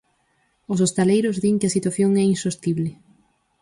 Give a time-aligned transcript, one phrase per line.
[0.71, 2.89] Os hostaleiros din que a situación é insostible.